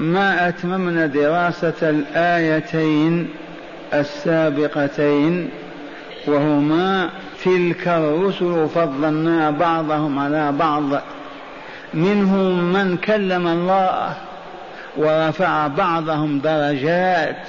[0.00, 3.28] ما أتممنا دراسة الآيتين
[3.94, 5.50] السابقتين
[6.26, 7.10] وهما
[7.44, 11.02] تلك الرسل فضلنا بعضهم على بعض.
[11.94, 14.14] منهم من كلم الله
[14.96, 17.48] ورفع بعضهم درجات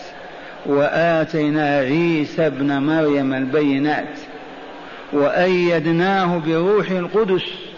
[0.66, 4.20] وآتينا عيسى ابن مريم البينات
[5.14, 7.69] وأيدناه بروح القدس.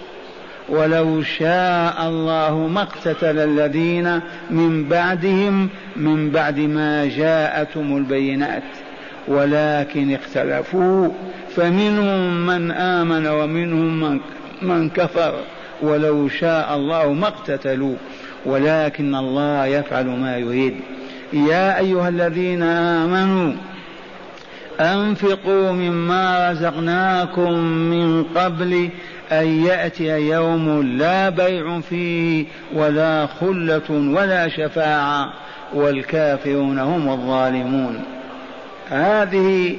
[0.69, 4.19] ولو شاء الله ما اقتتل الذين
[4.49, 8.63] من بعدهم من بعد ما جاءتهم البينات.
[9.27, 11.09] ولكن اختلفوا
[11.55, 14.19] فمنهم من آمن ومنهم من,
[14.61, 15.33] من كفر.
[15.81, 17.95] ولو شاء الله ما اقتتلوا
[18.45, 20.75] ولكن الله يفعل ما يريد.
[21.33, 23.53] يا أيها الذين آمنوا
[24.79, 28.89] أنفقوا مما رزقناكم من قبل
[29.31, 35.33] أن يأتي يوم لا بيع فيه ولا خلة ولا شفاعة
[35.73, 38.03] والكافرون هم الظالمون.
[38.89, 39.75] هذه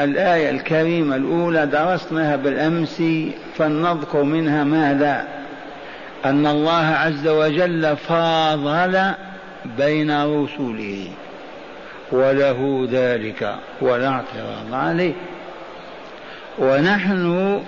[0.00, 3.02] الآية الكريمة الأولى درسناها بالأمس
[3.56, 5.24] فلنذكر منها ماذا؟
[6.24, 9.10] أن الله عز وجل فاضل
[9.78, 11.06] بين رسله
[12.12, 15.12] وله ذلك ولا اعتراض عليه.
[16.58, 17.60] ونحن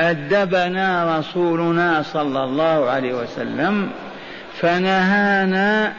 [0.00, 3.90] أدبنا رسولنا صلى الله عليه وسلم
[4.60, 5.92] فنهانا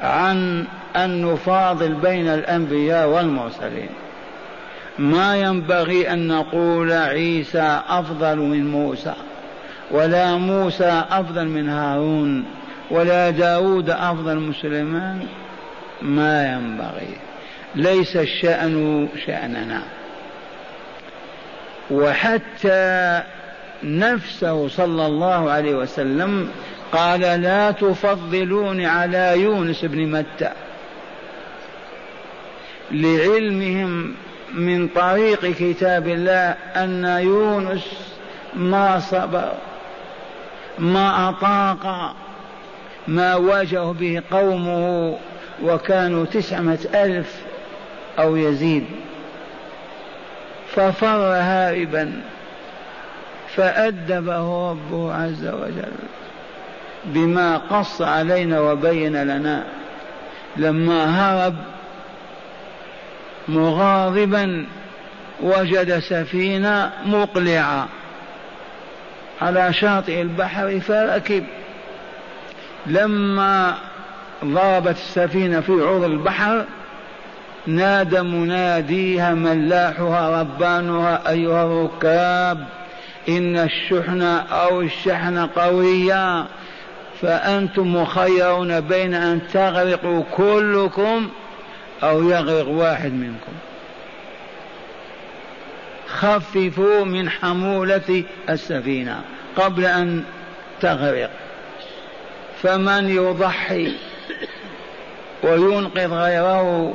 [0.00, 0.64] عن
[0.96, 3.88] أن نفاضل بين الأنبياء والمرسلين.
[4.98, 9.14] ما ينبغي أن نقول عيسى أفضل من موسى
[9.90, 12.44] ولا موسى أفضل من هارون
[12.90, 15.26] ولا داود أفضل من سليمان.
[16.02, 17.16] ما ينبغي.
[17.74, 19.82] ليس الشأن شأننا.
[21.90, 23.22] وحتى
[23.82, 26.50] نفسه صلى الله عليه وسلم
[26.92, 30.50] قال لا تفضلوني على يونس بن متى
[32.90, 34.14] لعلمهم
[34.54, 37.84] من طريق كتاب الله أن يونس
[38.54, 39.52] ما صبر
[40.78, 42.14] ما أطاق
[43.08, 45.16] ما واجه به قومه
[45.62, 47.34] وكانوا تسعمائة ألف
[48.18, 48.84] أو يزيد.
[50.78, 52.12] ففر هاربا
[53.56, 55.92] فأدبه ربه عز وجل
[57.04, 59.64] بما قص علينا وبين لنا.
[60.56, 61.54] لما هرب
[63.48, 64.66] مغاضبا
[65.40, 67.88] وجد سفينة مقلعة
[69.42, 71.44] على شاطئ البحر فركب
[72.86, 73.74] لما
[74.44, 76.64] ضربت السفينة في عرض البحر
[77.66, 82.66] نادى مناديها ملاحها ربانها أيها الركاب
[83.28, 86.46] إن الشحن أو الشحن قوية
[87.20, 91.28] فأنتم مخيرون بين أن تغرقوا كلكم
[92.02, 93.52] أو يغرق واحد منكم.
[96.08, 99.20] خففوا من حمولة السفينة
[99.56, 100.22] قبل أن
[100.80, 101.30] تغرق.
[102.62, 103.92] فمن يضحي
[105.42, 106.94] وينقذ غيره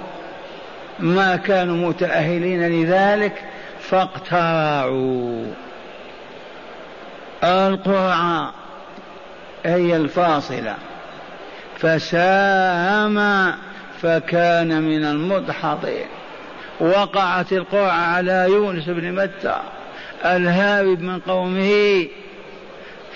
[1.04, 3.44] ما كانوا متأهلين لذلك
[3.80, 5.46] فاقترعوا.
[7.44, 8.54] القرعة
[9.66, 10.76] هي الفاصلة.
[11.78, 13.52] فساهم
[14.02, 16.06] فكان من المدحضين
[16.80, 19.56] وقعت القرعة على يونس بن متى
[20.26, 22.08] الهارب من قومه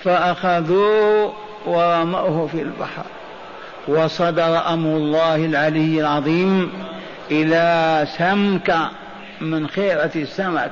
[0.03, 1.33] فأخذوه
[1.65, 3.05] ورموه في البحر.
[3.87, 6.71] وصدر أمر الله العلي العظيم
[7.31, 8.75] إلى سمك
[9.41, 10.71] من خيرة السمك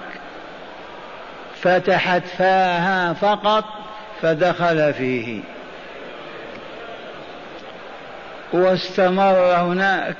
[1.61, 3.65] فتحت فاها فقط
[4.21, 5.39] فدخل فيه.
[8.53, 10.15] واستمر هناك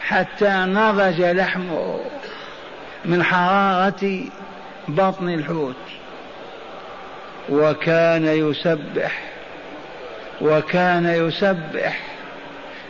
[0.00, 2.00] حتى نضج لحمه
[3.04, 4.24] من حرارة
[4.88, 5.76] بطن الحوت.
[7.48, 9.22] وكان يسبح
[10.40, 12.07] وكان يسبح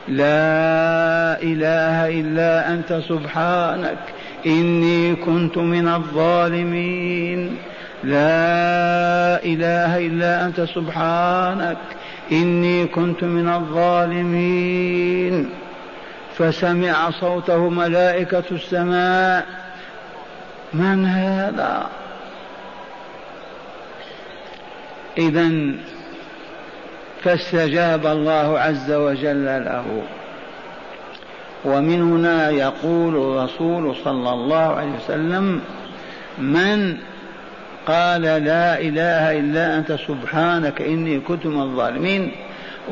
[0.09, 3.99] لا إله إلا أنت سبحانك
[4.47, 7.57] إني كنت من الظالمين.
[8.05, 11.79] لا إله إلا أنت سبحانك
[12.33, 15.51] إني كنت من الظالمين.
[16.37, 19.47] فسمع صوته ملائكة السماء.
[20.73, 21.87] من هذا؟
[25.19, 25.51] اذا
[27.25, 30.03] فاستجاب الله عز وجل له.
[31.65, 35.61] ومن هنا يقول الرسول صلى الله عليه وسلم
[36.39, 36.97] من
[37.87, 42.33] قال لا إله إلا أنت سبحانك إني كنت من الظالمين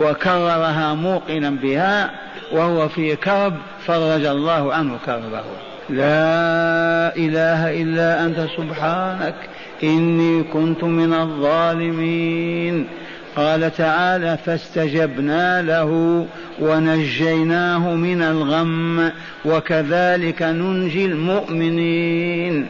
[0.00, 2.10] وكررها موقنا بها
[2.52, 3.54] وهو في كرب
[3.86, 5.44] فرج الله عنه كربه.
[5.90, 9.34] لا إله إلا أنت سبحانك
[9.82, 12.86] إني كنت من الظالمين.
[13.36, 16.26] قال تعالى فاستجبنا له
[16.60, 19.12] ونجيناه من الغم
[19.44, 22.66] وكذلك ننجي المؤمنين.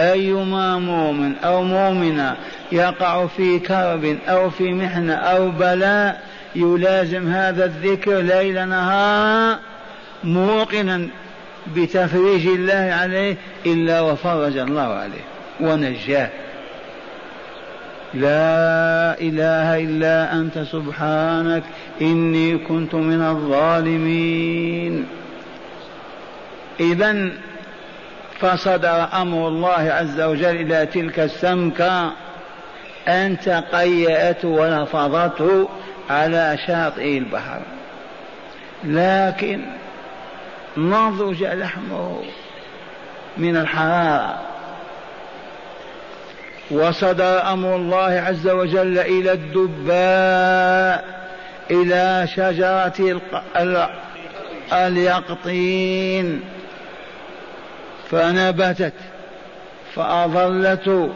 [0.00, 2.36] أيما مؤمن أو مؤمنة
[2.72, 6.22] يقع في كرب أو في محنه أو بلاء
[6.56, 9.58] يلازم هذا الذكر ليل نهار
[10.24, 11.08] موقنا
[11.76, 13.36] بتفريج الله عليه
[13.66, 15.24] إلا وفرج الله عليه
[15.60, 16.30] ونجاه.
[18.14, 21.62] لا إله إلا أنت سبحانك
[22.00, 25.06] إني كنت من الظالمين.
[26.80, 27.30] اذا
[28.40, 32.12] فصدر أمر الله عز وجل إلى تلك السمكة
[33.08, 35.68] أن تقيأته ولفظته
[36.10, 37.60] على شاطئ البحر.
[38.84, 39.60] لكن
[40.76, 42.20] نضج لحمه
[43.36, 44.53] من الحرارة
[46.70, 51.04] وصدر أمر الله عز وجل إلى الدباء
[51.70, 53.20] إلى شجرة
[54.72, 56.40] اليقطين.
[58.10, 58.92] فنبتت
[59.94, 61.10] فاظلته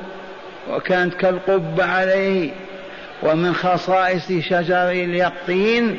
[0.71, 2.51] وكانت كالقبة عليه.
[3.23, 5.99] ومن خصائص شجر اليقطين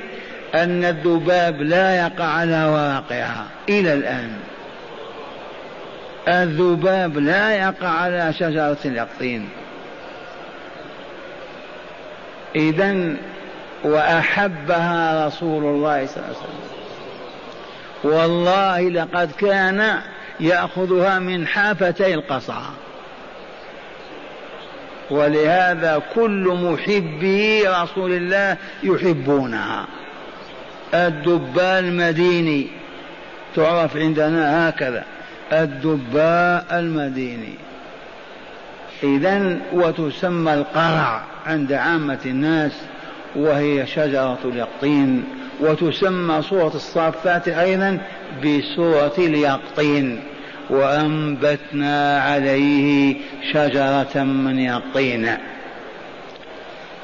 [0.56, 4.32] أن الذباب لا يقع على ورقها إلى الآن.
[6.28, 9.50] الذباب لا يقع على شجرة اليقطين.
[12.56, 13.16] إذا
[13.84, 16.70] وأحبها رسول الله صلى الله عليه وسلم.
[18.04, 20.00] والله لقد كان
[20.40, 22.72] يأخذها من حافتي القصعة.
[25.12, 29.86] ولهذا كل محبي رسول الله يحبونها.
[30.94, 32.68] الدباء المديني
[33.56, 35.04] تعرف عندنا هكذا.
[35.54, 37.54] الدباء المديني.
[39.04, 42.72] إذا وتسمى القرع عند عامة الناس
[43.36, 45.24] وهي شجرة اليقطين.
[45.60, 47.98] وتسمى سورة الصافات أيضا
[48.44, 50.20] بسورة اليقطين.
[50.70, 53.16] وأنبتنا عليه
[53.54, 55.30] شجرة من يقطين.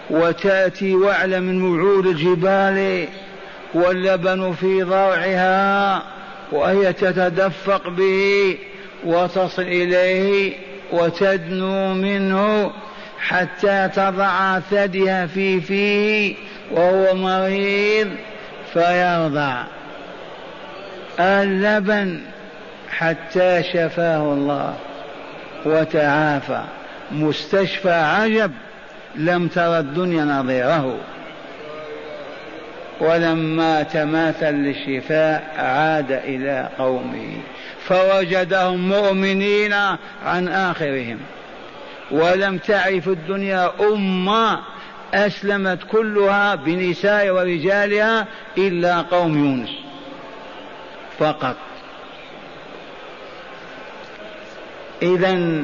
[0.10, 3.08] وتأتي وعلى من وعود الجبال
[3.74, 6.04] واللبن في ضرعها
[6.52, 8.58] وهي تتدفق به
[9.06, 10.54] وتصل إليه
[10.92, 12.72] وتدنو منه
[13.20, 16.36] حتى تضع ثديها في فيه
[16.72, 18.10] وهو مريض
[18.74, 19.64] فيرضع
[21.20, 22.22] اللبن
[22.90, 24.76] حتى شفاه الله
[25.66, 26.62] وتعافى.
[27.12, 28.52] مستشفى عجب
[29.16, 30.98] لم تر الدنيا نظيره.
[33.00, 37.38] ولما تماثل للشفاء عاد إلى قومه
[37.88, 39.74] فوجدهم مؤمنين
[40.26, 41.20] عن آخرهم.
[42.12, 44.60] ولم تعرف الدنيا أمة
[45.14, 48.28] أسلمت كلها بنساء ورجالها
[48.58, 49.70] إلا قوم يونس
[51.20, 51.56] فقط.
[55.02, 55.64] إذا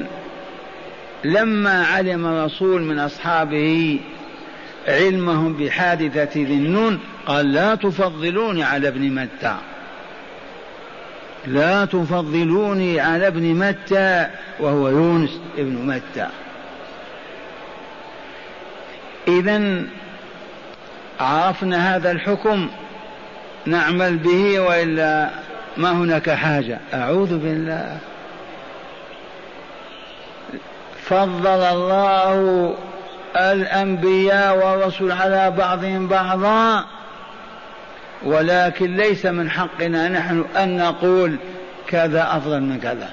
[1.24, 4.00] لما علم رسول من أصحابه
[4.88, 9.56] علمهم بحادثة ذي النون قال لا تفضلوني على ابن متى.
[11.48, 14.28] لا تفضلوني على ابن متى
[14.60, 16.28] وهو يونس ابن متى.
[19.28, 19.84] إذا
[21.20, 22.70] عرفنا هذا الحكم
[23.66, 25.30] نعمل به وإلا
[25.78, 26.80] ما هناك حاجة.
[26.94, 27.98] أعوذ بالله.
[31.04, 32.76] فضل الله
[33.36, 36.86] الأنبياء والرسل على بعضهم بعضا
[38.24, 41.36] ولكن ليس من حقنا نحن أن نقول
[41.88, 43.10] كذا أفضل من كذا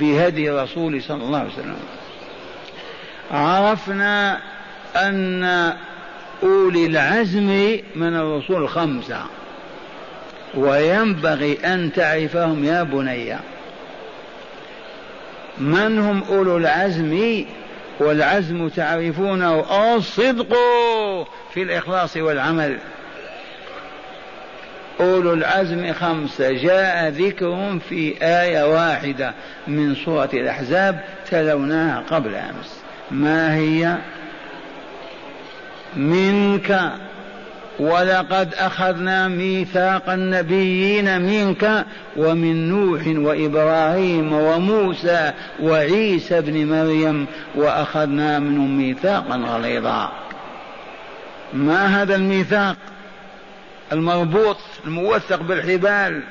[0.00, 1.76] بهدي رسول صلى الله عليه وسلم.
[3.30, 4.38] عرفنا
[4.96, 5.72] أن
[6.42, 9.20] أولي العزم من الرسول خمسه
[10.54, 13.36] وينبغي أن تعرفهم يا بني.
[15.58, 17.44] من هم أولو العزم؟
[18.00, 19.64] والعزم تعرفونه
[19.96, 20.56] الصدق
[21.54, 22.78] في الإخلاص والعمل.
[25.00, 26.52] أولو العزم خمسة.
[26.52, 29.34] جاء ذكرهم في آية واحدة
[29.66, 32.80] من سورة الأحزاب تلوناها قبل أمس.
[33.10, 33.96] ما هي؟
[35.96, 36.92] منك.
[37.78, 41.84] ولقد أخذنا ميثاق النبيين منك
[42.16, 50.12] ومن نوح وإبراهيم وموسى وعيسى ابن مريم وأخذنا منهم ميثاقا غليظا.
[51.52, 52.76] ما هذا الميثاق؟
[53.92, 56.22] المربوط الموثق بالحبال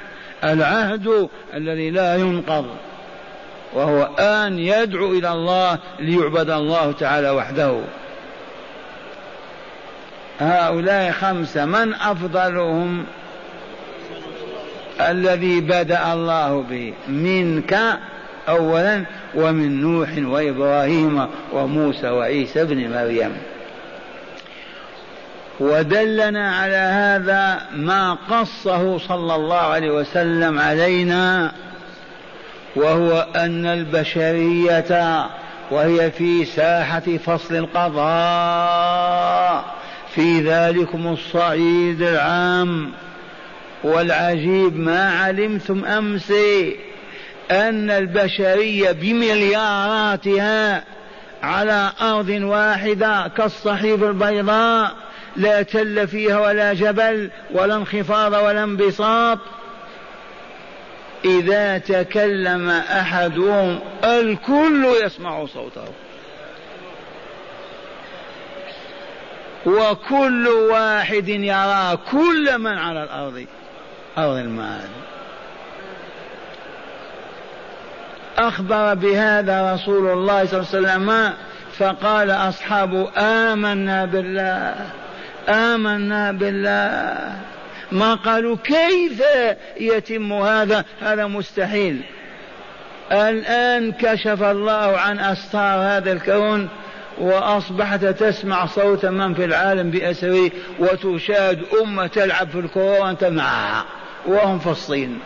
[0.43, 2.65] العهد الذي لا ينقض
[3.73, 7.81] وهو آن يدعو إلى الله ليعبد الله تعالى وحده.
[10.39, 13.05] هؤلاء خمسة من أفضلهم
[15.01, 17.79] الذي بدأ الله به؟ منك
[18.49, 23.37] أولا ومن نوح وإبراهيم وموسى وعيسى بن مريم.
[25.59, 31.51] ودلنا على هذا ما قصه صلى الله عليه وسلم علينا
[32.75, 35.25] وهو أن البشرية
[35.71, 39.03] وهي في ساحة فصل القضاء
[40.15, 42.91] في ذلكم الصعيد العام.
[43.83, 46.33] والعجيب ما علمتم أمس
[47.51, 50.83] أن البشرية بملياراتها
[51.43, 54.95] على أرض واحدة كالصحيف البيضاء
[55.35, 59.39] لا تل فيها ولا جبل ولا انخفاض ولا انبساط.
[61.25, 65.87] إذا تكلم أحدهم الكل يسمع صوته.
[69.65, 73.45] وكل واحد يرى كل من على الأرض
[74.17, 74.89] أرض المال
[78.37, 81.33] أخبر بهذا رسول الله صلى الله عليه وسلم
[81.77, 84.75] فقال أصحابه آمنا بالله
[85.49, 87.35] آمنا بالله.
[87.91, 89.23] ما قالوا؟ كيف
[89.77, 92.01] يتم هذا؟ هذا مستحيل.
[93.11, 96.69] الآن كشف الله عن أستار هذا الكون.
[97.17, 103.85] وأصبحت تسمع صوت من في العالم بأسره وتشاهد أمة تلعب في الكرة وأنت معها
[104.25, 105.19] وهم في الصين.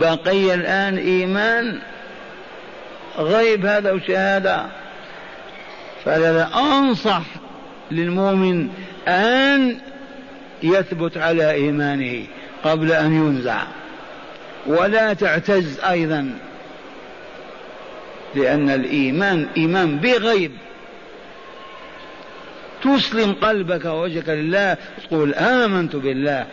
[0.00, 1.78] بقي الآن إيمان
[3.18, 4.66] غيب هذا وشهادة.
[6.04, 7.22] فلذا أنصح
[7.90, 8.68] للمؤمن
[9.08, 9.76] أن
[10.62, 12.24] يثبت على إيمانه
[12.64, 13.62] قبل أن ينزع.
[14.66, 16.38] ولا تعتز أيضا
[18.34, 20.52] لأن الإيمان إيمان بغيب.
[22.82, 26.46] تسلم قلبك ووجهك لله تقول آمنت بالله.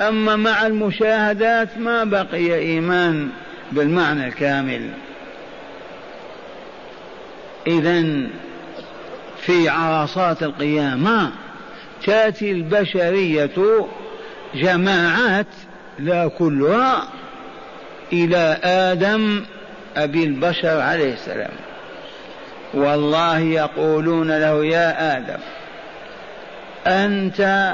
[0.00, 3.28] أما مع المشاهدات ما بقي إيمان
[3.72, 4.90] بالمعنى الكامل.
[7.66, 8.26] إذا
[9.38, 11.32] في عرصات القيامة
[12.06, 13.86] تأتي البشرية
[14.54, 15.46] جماعات
[15.98, 17.08] لا كلها
[18.12, 19.44] إلى آدم
[19.96, 21.65] أبي البشر عليه السلام.
[22.76, 25.38] والله يقولون له يا آدم
[26.86, 27.72] أنت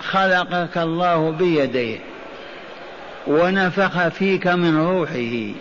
[0.00, 1.98] خلقك الله بيديه
[3.26, 5.54] ونفخ فيك من روحه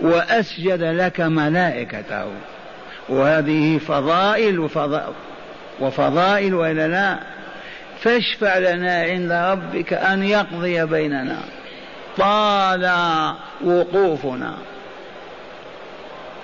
[0.00, 2.26] وأسجد لك ملائكته.
[3.08, 4.68] وهذه فضائل
[5.80, 7.18] وفضائل, وإلا لا؟
[8.00, 11.38] فاشفع لنا عند ربك أن يقضي بيننا.
[12.18, 12.90] طال
[13.64, 14.54] وقوفنا.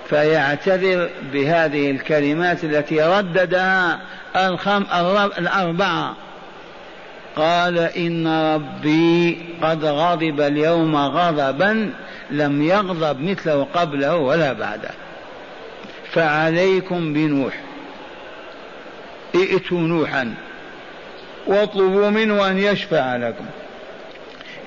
[0.09, 3.99] فيعتذر بهذه الكلمات التي رددها
[4.35, 4.85] الخم
[5.37, 6.15] الأربعة
[7.35, 11.93] قال إن ربي قد غضب اليوم غضبا
[12.31, 14.89] لم يغضب مثله قبله ولا بعده.
[16.11, 17.53] فعليكم بنوح.
[19.35, 20.33] ائتوا نوحا
[21.47, 23.45] واطلبوا منه أن يشفع لكم.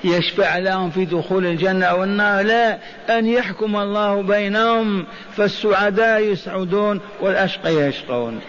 [0.03, 2.77] يشفع لهم في دخول الجنة أو النار لا
[3.09, 5.05] أن يحكم الله بينهم
[5.37, 8.41] فالسعداء يسعدون والأشقياء يشقون.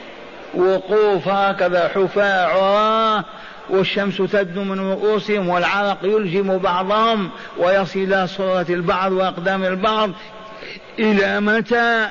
[0.55, 3.25] وقوف هكذا حفاة عراة
[3.71, 10.11] والشمس تدنو من رؤوسهم والعرق يلجم بعضهم ويصل إلى صورة البعض وأقدام البعض.
[10.99, 12.09] إلى متى؟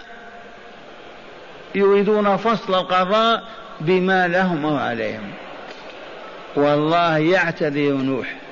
[1.75, 3.43] يريدون فصل القضاء
[3.81, 5.31] بما لهم أو عليهم
[6.55, 8.42] والله يعتذر نوح.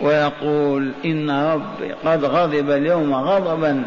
[0.00, 3.84] ويقول إن ربي قد غضب اليوم غضبا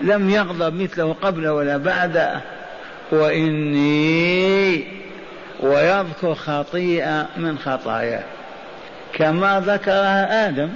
[0.00, 2.40] لم يغضب مثله قبل ولا بعد
[3.12, 4.84] وإني
[5.60, 8.22] ويذكر خطيئة من خطاياه.
[9.14, 10.70] كما ذكرها آدم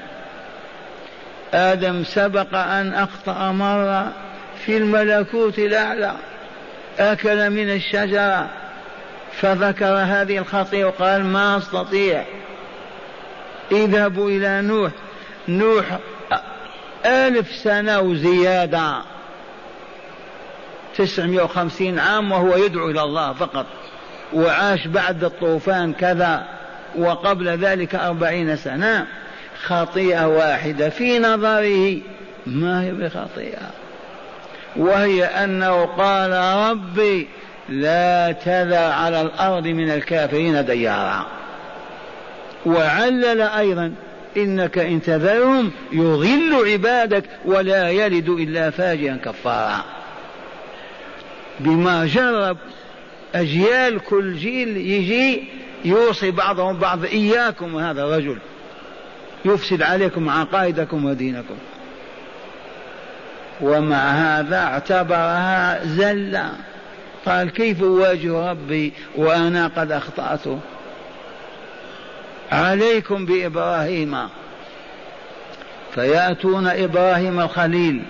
[1.55, 4.13] آدم سبق أن أخطأ مرة
[4.65, 6.13] في الملكوت الأعلى
[6.99, 8.49] أكل من الشجرة
[9.33, 12.25] فذكر هذه الخطيئة وقال ما أستطيع
[13.73, 14.91] اذهبوا إلى نوح.
[15.49, 15.99] نوح
[17.07, 19.03] ألف سنة وزيادة.
[20.97, 23.67] تسعمائة وخمسين عام وهو يدعو إلى الله فقط.
[24.33, 26.47] وعاش بعد الطوفان كذا
[26.99, 29.07] وقبل ذلك أربعين سنة.
[29.65, 31.99] خطيئة واحدة في نظره.
[32.47, 33.71] ما هي بخطيئة؟
[34.77, 36.33] وهي أنه قال
[36.71, 37.29] ربي
[37.69, 41.27] لا تذر على الأرض من الكافرين ديارا.
[42.67, 43.93] وعلل أيضا
[44.37, 49.85] إنك إن تذرهم يضل عبادك ولا يلد إلا فاجرا كفارا.
[51.61, 52.57] بما جرب
[53.35, 55.45] أجيال كل جيل يجي
[55.85, 58.39] يوصي بعضهم بعض إياكم هذا الرجل.
[59.45, 61.57] يفسد عليكم عقائدكم ودينكم.
[63.61, 66.53] ومع هذا اعتبرها زلة.
[67.27, 70.47] قال كيف أواجه ربي وأنا قد أخطأت؟
[72.53, 74.17] عليكم بإبراهيم.
[75.95, 78.03] فيأتون إبراهيم الخليل.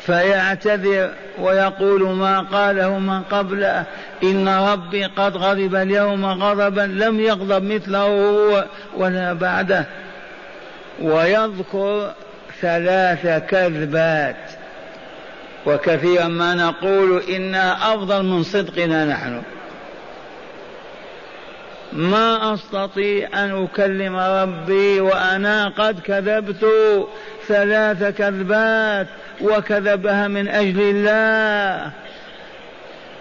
[0.00, 3.84] فيعتذر ويقول ما قاله من قبله
[4.22, 8.64] إن ربي قد غضب اليوم غضبا لم يغضب مثله هو
[8.96, 9.86] ولا بعده.
[11.02, 12.12] ويذكر
[12.60, 14.36] ثلاث كذبات.
[15.66, 19.42] وكثيرا ما نقول إنها أفضل من صدقنا نحن.
[21.94, 26.66] ما أستطيع أن أكلم ربي وأنا قد كذبت.
[27.48, 29.06] ثلاث كذبات
[29.40, 31.92] وكذبها من أجل الله.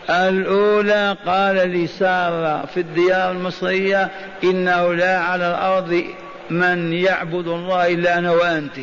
[0.09, 4.09] الأولى قال لسارة في الديار المصرية
[4.43, 6.03] إنه لا على الأرض
[6.49, 8.79] من يعبد الله إلا أنا وأنت.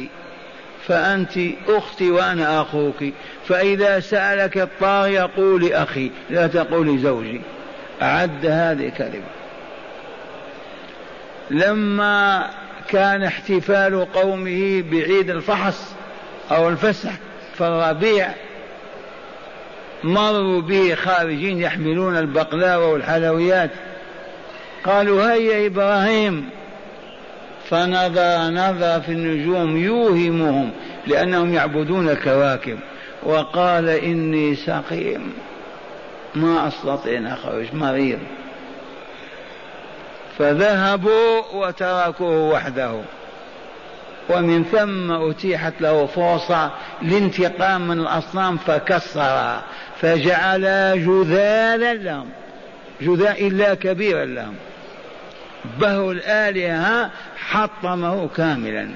[0.87, 3.05] فأنت أختي وأنا أخوك.
[3.49, 7.41] فإذا سألك الطاغية قولي أخي لا تقولي زوجي.
[8.03, 9.40] أعد هذه كلمة
[11.51, 12.47] لما
[12.89, 15.95] كان احتفال قومه بعيد الفحص
[16.51, 17.13] أو الفسح
[17.55, 18.29] في الربيع
[20.05, 23.71] مروا به خارجين يحملون البقلاوة والحلويات.
[24.85, 26.51] قالوا هيا إبراهيم
[27.69, 30.71] فنظر نظر في النجوم يوهمهم
[31.07, 32.79] لأنهم يعبدون الكواكب
[33.23, 35.33] وقال إني سقيم
[36.35, 38.19] ما أستطيع أن أخرج مريض.
[40.41, 43.01] فذهبوا وتركوه وحده.
[44.29, 46.71] ومن ثم أتيحت له فرصة
[47.03, 49.61] لانتقام من الأصنام فكسر
[50.01, 50.63] فجعل
[51.07, 52.29] جذاذا لهم
[53.01, 54.55] جذاء إلا كبيرا لهم.
[55.81, 58.89] به الآلهة حطمه كاملا.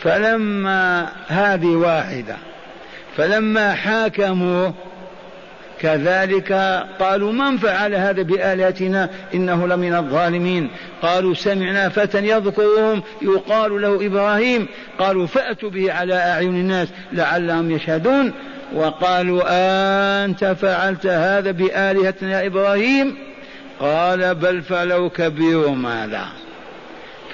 [0.00, 2.36] فلما هذه واحدة
[3.16, 4.74] فلما حاكموه
[5.80, 6.52] كذلك
[7.00, 10.70] قالوا من فعل هذا بآلهتنا إنه لمن الظالمين؟
[11.02, 14.68] قالوا سمعنا فتى يذكرهم يقال له إبراهيم.
[14.98, 18.32] قالوا فأتوا به على أعين الناس لعلهم يشهدون.
[18.74, 19.42] وقالوا
[20.24, 23.16] أنت فعلت هذا بآلهتنا يا إبراهيم؟
[23.80, 26.26] قال بل فلو كبيرهم هذا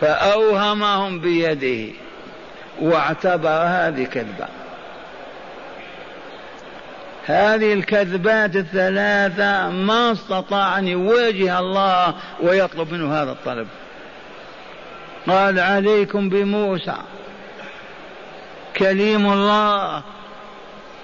[0.01, 1.93] فأوهمهم بيده
[2.81, 4.64] واعتبر هذه كذبة.
[7.27, 13.67] هذه الكذبات الثلاثة ما استطاع أن يواجه الله ويطلب منه هذا الطلب.
[15.29, 16.97] قال عليكم بموسى.
[18.77, 20.03] كليم الله.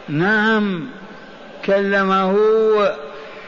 [0.09, 0.89] نعم.
[1.65, 2.37] كلمه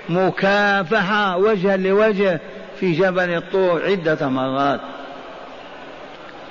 [0.08, 2.40] مكافحة وجها لوجه
[2.80, 4.80] في جبل الطور عدة مرات.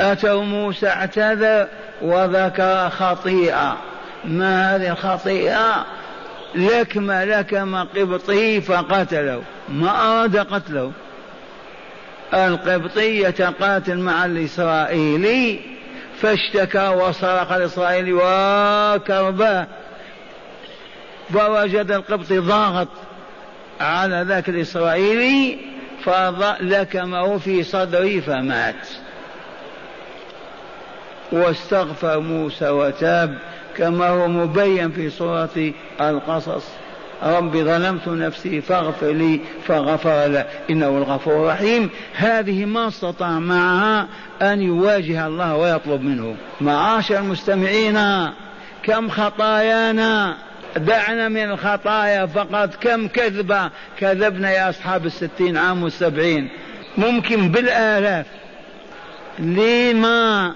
[0.01, 1.67] أتوا موسى اعتذر
[2.01, 3.77] وذكر خطيئة.
[4.25, 5.85] ما هذه الخطيئة؟
[6.55, 10.91] لكم لكم قبطي فقتله ما أراد قتله.
[12.33, 15.59] القبطي يتقاتل مع الإسرائيلي
[16.21, 19.67] فاشتكى وصرخ الإسرائيلي وكرباه
[21.33, 22.87] فوجد القبطي ضاغط
[23.81, 25.57] على ذاك الإسرائيلي
[26.03, 28.87] فلكمه في صدره فمات.
[31.31, 33.37] واستغفر موسى وتاب.
[33.81, 36.63] كما هو مبين في سورة القصص.
[37.23, 40.45] رب ظلمت نفسي فاغفر لي فغفر له.
[40.69, 41.89] إنه الغفور الرحيم.
[42.13, 44.07] هذه ما استطاع معها
[44.41, 46.35] أن يواجه الله ويطلب منه.
[46.61, 48.29] معاشر المستمعين
[48.83, 50.37] كم خطايانا.
[50.77, 52.75] دعنا من الخطايا فقط.
[52.75, 53.69] كم كذبة.
[53.99, 56.49] كذبنا يا أصحاب الستين عام والسبعين.
[56.97, 58.25] ممكن بالآلاف.
[59.39, 60.55] لما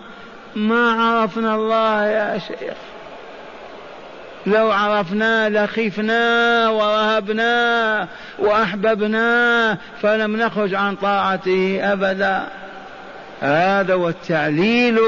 [0.56, 2.95] ما عرفنا الله يا شيخ؟
[4.48, 8.08] لو عرفنا لخفنا ورهبنا
[8.40, 12.48] وأحببنا فلم نخرج عن طاعته أبدا.
[13.42, 15.00] هذا هو التعليل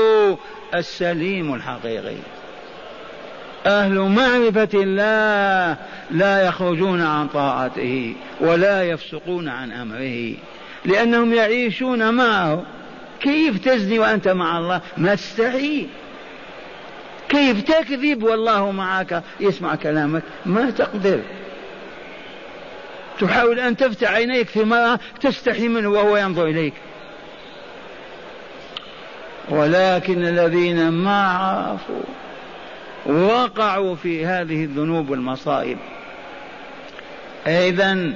[0.76, 2.16] السليم الحقيقي.
[3.66, 5.78] أهل معرفة الله
[6.12, 10.34] لا يخرجون عن طاعته ولا يفسقون عن أمره
[10.86, 12.64] لأنهم يعيشون معه.
[13.20, 15.14] كيف تزني وأنت مع الله؟ ما
[17.30, 20.24] كيف تكذب؟ والله معك يسمع كلامك.
[20.46, 21.20] ما تقدر.
[23.20, 26.74] تحاول أن تفتح عينيك في مرة تستحي منه وهو ينظر إليك.
[29.50, 32.04] ولكن الذين ما عرفوا
[33.06, 35.78] وقعوا في هذه الذنوب والمصائب.
[37.48, 38.14] إذا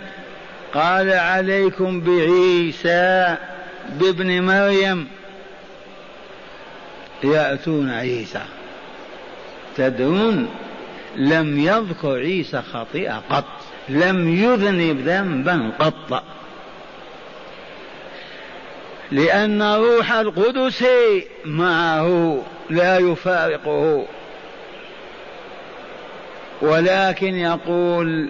[0.74, 3.38] قال عليكم بعيسى
[3.90, 5.08] بابن مريم
[7.24, 8.42] يأتون عيسى.
[9.78, 10.50] تدرون
[11.16, 13.46] لم يذكر عيسى خطيئة قط
[13.90, 16.24] لم يذنب ذنبا قط.
[19.12, 20.86] لأن روح القدس
[21.46, 24.06] معه لا يفارقه.
[26.62, 28.30] ولكن يقول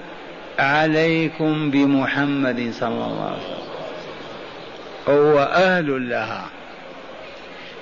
[0.59, 3.71] عليكم بمحمد صلى الله عليه وسلم
[5.07, 6.45] هو أهل لها.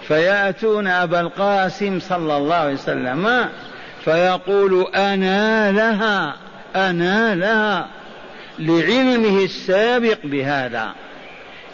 [0.09, 3.49] فيأتون أبا القاسم صلى الله عليه وسلم
[4.05, 6.35] فيقول أنا لها
[6.75, 7.87] أنا لها
[8.59, 10.89] لعلمه السابق بهذا.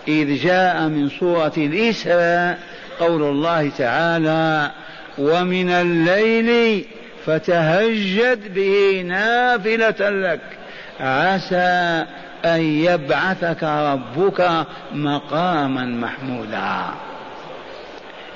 [0.07, 2.59] إذ جاء من سورة الإسراء
[2.99, 4.71] قول الله تعالى
[5.17, 6.85] ومن الليل
[7.25, 10.41] فتهجد به نافلة لك
[10.99, 12.05] عسى
[12.45, 16.85] أن يبعثك ربك مقاما محمودا.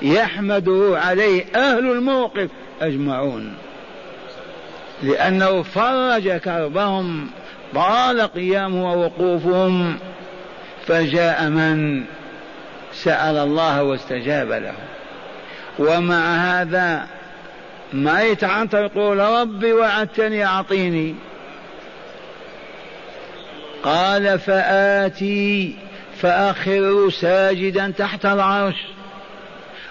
[0.02, 2.48] يحمده عليه أهل الموقف
[2.80, 3.54] أجمعون.
[5.02, 7.30] لأنه فرج كربهم
[7.74, 9.98] طال قيامه ووقوفهم
[10.86, 12.04] فجاء من
[12.92, 14.74] سأل الله واستجاب له.
[15.78, 17.06] ومع هذا
[17.92, 21.14] ما يتعنطر يقول ربي وعدتني أعطيني.
[23.82, 25.76] قال فآتي
[26.16, 28.76] فأخر ساجدا تحت العرش.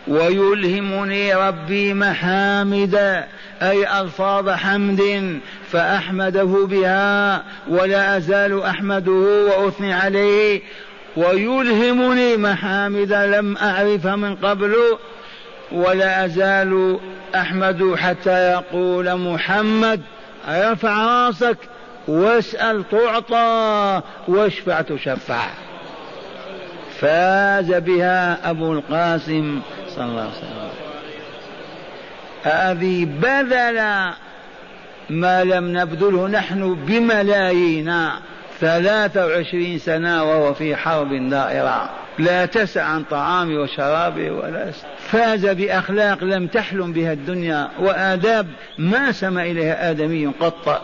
[0.07, 3.25] ويلهمني ربي محامد
[3.61, 5.39] أي ألفاظ حمد
[5.71, 10.61] فأحمده بها ولا أزال أحمده وأثني عليه.
[11.17, 14.75] ويلهمني محامد لم أعرف من قبل
[15.71, 16.99] ولا أزال
[17.35, 20.01] أحمد حتى يقول محمد
[20.47, 21.57] ارفع راسك
[22.07, 25.47] واسأل تعطى واشفع تشفع.
[26.99, 29.61] فاز بها أبو القاسم
[29.95, 30.69] صلى الله عليه وسلم.
[32.43, 33.79] هذه بذل
[35.09, 38.09] ما لم نبذله نحن بملايين
[38.59, 41.89] ثلاثة وعشرين سنة وهو في حرب دائرة.
[42.19, 48.47] لا تسع عن طعامه وشرابه ولا فاز بأخلاق لم تحلم بها الدنيا وآداب
[48.77, 50.81] ما سمع إليها آدمي قط.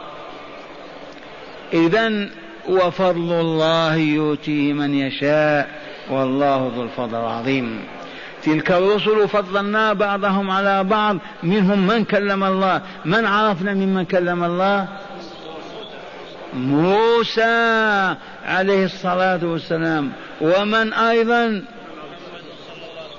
[1.74, 2.30] إذا
[2.70, 5.70] وفضل الله يؤتيه من يشاء.
[6.10, 7.80] والله ذو الفضل العظيم.
[8.46, 11.18] تلك الرسل فضلنا بعضهم على بعض.
[11.44, 14.88] منهم من كلم الله؟ من عرفنا ممن كلم الله؟
[16.54, 20.12] موسى عليه الصلاة والسلام.
[20.42, 21.64] ومن أيضا؟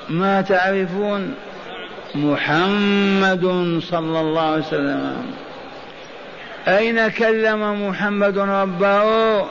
[0.09, 1.35] ما تعرفون؟
[2.15, 3.45] محمد
[3.91, 5.27] صلى الله عليه وسلم.
[6.69, 9.47] أين كلم محمد ربه؟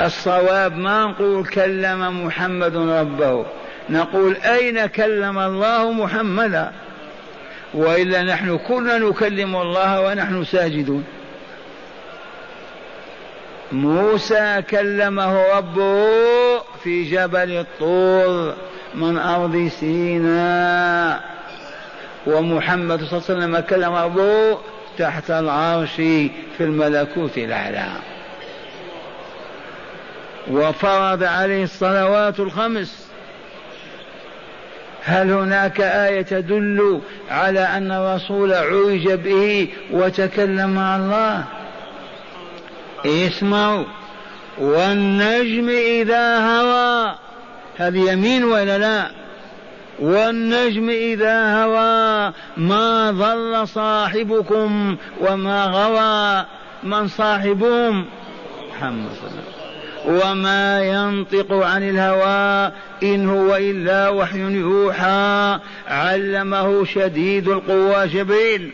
[0.00, 3.44] الصواب ما نقول كلم محمد ربه
[3.90, 6.72] نقول أين كلم الله محمدا؟
[7.74, 11.04] وإلا نحن كلنا نكلم الله ونحن ساجدون.
[13.72, 18.54] موسى كلمه ربه في جبل الطور
[18.94, 21.20] من أرض سيناء.
[22.26, 24.58] ومحمد صلى الله عليه وسلم كلم ربه
[24.98, 28.11] تحت العرش في الملكوت الأعلى.
[30.50, 33.08] وفرض عليه الصلوات الخمس.
[35.04, 37.00] هل هناك آية تدل
[37.30, 41.44] على أن الرسول عرج به وتكلم مع الله؟
[43.06, 43.84] اسمعوا.
[44.58, 47.14] والنجم إذا هوى.
[47.76, 49.10] هذه يمين ولا لا؟
[50.00, 56.46] والنجم إذا هوى ما ضل صاحبكم وما غوى.
[56.82, 58.04] من صاحبهم؟
[58.70, 59.61] محمد صلى الله عليه وسلم.
[60.06, 68.70] وما ينطق عن الهوى إن هو إلا وحي يوحى علمه شديد القوى جبريل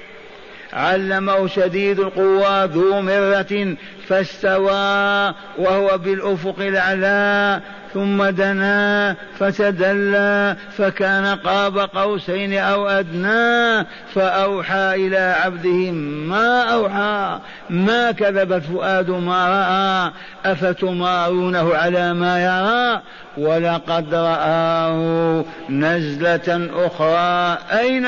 [0.72, 3.76] علمه شديد القوى ذو مرة
[4.08, 7.60] فاستوى وهو بالأفق الأعلى
[7.94, 15.90] ثم دنا فتدلى فكان قاب قوسين أو أدنى فأوحى إلى عبده
[16.30, 17.38] ما أوحى
[17.70, 20.12] ما كذب الفؤاد ما رأى
[20.52, 23.02] أفتمارونه على ما يرى
[23.38, 28.06] ولقد رآه نزلة أخرى أين؟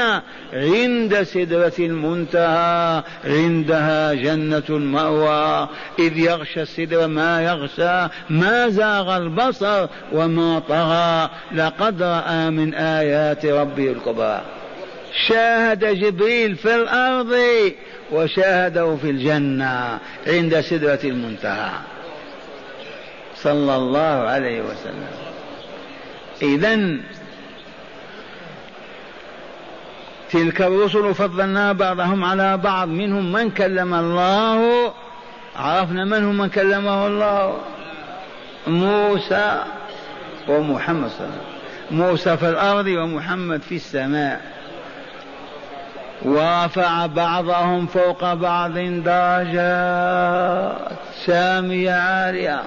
[0.53, 5.69] عند سدرة المنتهى عندها جنة المأوى.
[6.01, 11.31] إذ يغشى السدر ما يغشى ما زاغ البصر وما طغى.
[11.53, 14.41] لقد رأى من آيات ربه الكبرى
[15.29, 17.37] شاهد جبريل في الأرض
[18.13, 21.71] وشاهده في الجنة عند سدرة المنتهى.
[23.37, 25.09] صلى الله عليه وسلم.
[26.43, 26.97] إذا
[30.31, 34.93] تلك الرسل فضلنا بعضهم على بعض منهم من كلم الله
[35.61, 37.59] عرفنا من هم من كلمه الله؟
[38.67, 39.65] موسى
[40.49, 41.41] ومحمد صلى الله عليه وسلم.
[41.91, 44.41] موسى في الأرض ومحمد في السماء.
[46.23, 48.73] ورفع بعضهم فوق بعض
[49.05, 50.77] درجات
[51.27, 52.63] سامية عالية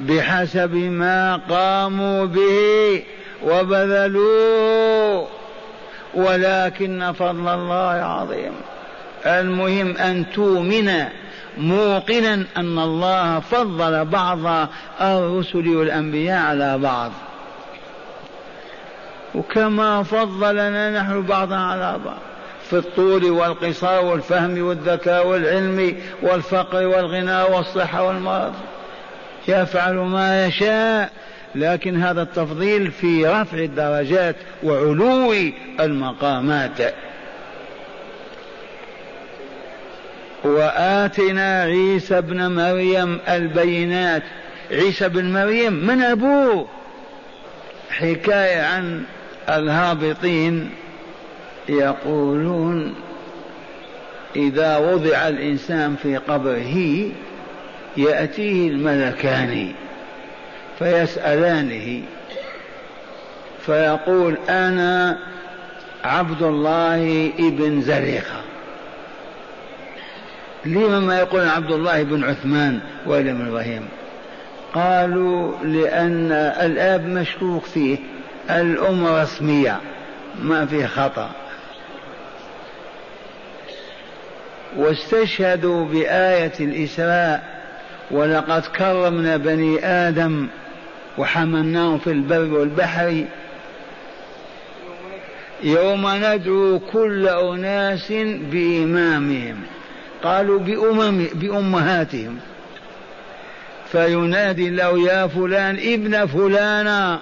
[0.00, 3.02] بحسب ما قاموا به
[3.42, 5.28] وبذلوه.
[6.14, 8.52] ولكن فضل الله عظيم
[9.26, 11.04] المهم أن تؤمن
[11.60, 14.68] موقنا أن الله فضل بعض
[15.00, 17.12] الرسل والأنبياء على بعض.
[19.34, 22.18] وكما فضلنا نحن بعضا على بعض
[22.70, 28.52] في الطول والقصار والفهم والذكاء والعلم والفقر والغنى والصحة والمرض.
[29.48, 31.10] يفعل ما يشاء
[31.54, 35.34] لكن هذا التفضيل في رفع الدرجات وعلو
[35.80, 36.94] المقامات.
[40.44, 44.22] وآتنا عيسى ابن مريم البينات.
[44.70, 46.66] عيسى بن مريم من أبوه
[47.90, 49.02] حكاية عن
[49.48, 50.70] الهابطين
[51.68, 52.94] يقولون
[54.36, 57.06] إذا وضع الإنسان في قبره
[57.96, 59.72] يأتيه الملكان
[60.78, 62.02] فيسألانه
[63.66, 65.18] فيقول أنا
[66.04, 68.39] عبد الله ابن زليخة
[70.64, 73.88] لما ما يقول عبد الله بن عثمان ولا بن إبراهيم.
[74.74, 77.98] قالوا لأن الآب مشكوك فيه
[78.50, 79.80] الأم رسمية
[80.42, 81.30] ما في خطأ.
[84.76, 87.42] واستشهدوا بآية الإسراء
[88.10, 90.46] ولقد كرمنا بني آدم
[91.18, 93.24] وحملناهم في البر والبحر.
[95.62, 98.12] يوم ندعو كل أناس
[98.52, 99.56] بإمامهم.
[100.24, 102.38] قالوا بأمم بأمهاتهم.
[103.92, 107.20] فينادي الله يا فلان ابن فلانا.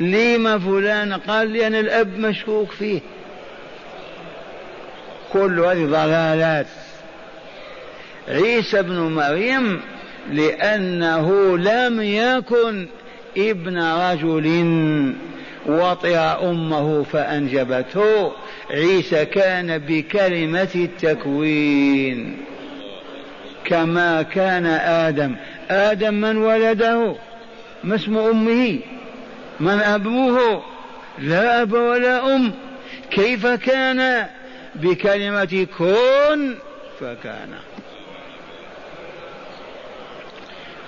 [0.00, 3.00] لم فلان؟ قال لأن الأب مشكوك فيه.
[5.32, 6.66] كل هذه ضلالات.
[8.28, 9.80] عيسى ابن مريم
[10.32, 12.86] لأنه لم يكن
[13.38, 14.46] ابن رجل
[15.66, 18.32] وطئ أمه فأنجبته.
[18.70, 22.36] عيسى كان بكلمة التكوين.
[23.64, 25.36] كما كان آدم.
[25.70, 27.16] آدم من ولده؟
[27.84, 28.78] ما اسم أمه؟
[29.60, 30.62] من أبوه؟
[31.18, 32.52] لا أب ولا أم.
[33.10, 34.26] كيف كان؟
[34.74, 36.54] بكلمة كن
[37.00, 37.50] فكان.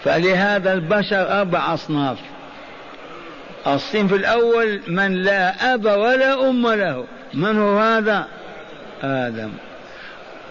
[0.04, 2.18] فلهذا البشر أربع أصناف.
[3.66, 7.04] الصنف الأول من لا أب ولا أم له.
[7.36, 8.26] من هو هذا؟
[9.02, 9.50] آدم.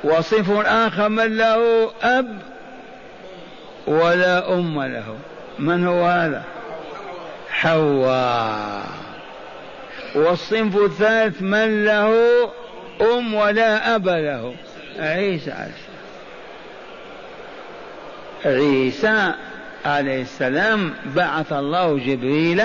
[0.03, 2.37] وصنف آخر من له أب
[3.87, 5.17] ولا أم له.
[5.59, 6.43] من هو هذا؟
[7.49, 8.85] حواء.
[10.15, 12.13] والصنف الثالث من له
[13.01, 14.55] أم ولا أب له.
[14.99, 15.51] عيسى.
[15.51, 15.85] عليه
[18.45, 19.33] عيسى
[19.85, 22.61] عليه السلام بعث الله جبريل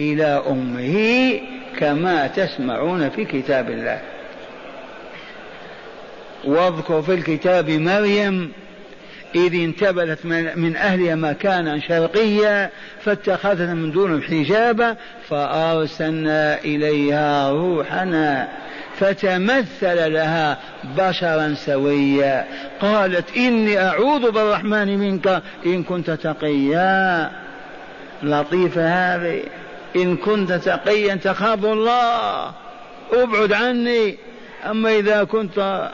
[0.00, 1.32] إلى أمه
[1.78, 4.00] كما تسمعون في كتاب الله.
[6.44, 8.52] واذكر في الكتاب مريم
[9.34, 12.70] إذ انتبذت من أهلها مكانا شرقيا
[13.04, 14.96] فاتخذت من دونهم حجابا
[15.28, 18.48] فأرسلنا إليها روحنا
[18.98, 20.58] فتمثل لها
[20.98, 22.46] بشرا سويا.
[22.80, 27.30] قالت إني أعوذ بالرحمن منك إن كنت تقيا.
[28.22, 29.42] لطيفة هذه.
[29.96, 32.52] إن كنت تقيا تخاف الله.
[33.12, 34.16] أبعد عني.
[34.70, 35.90] أما إذا كنت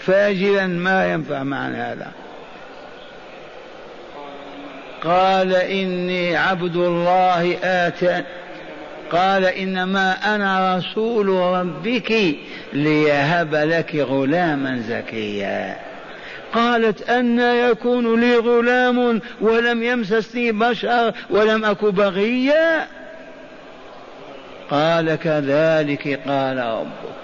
[0.00, 2.12] فاجرا ما ينفع معنى هذا.
[5.04, 8.24] قال إني عبد الله آتاني
[9.12, 12.36] قال إنما أنا رسول ربك
[12.72, 15.93] ليهب لك غلاما زكيا.
[16.54, 22.86] قالت أن يكون لي غلام ولم يمسسني بشر ولم أك بغيا.
[24.70, 27.14] قال كذلك قال ربك.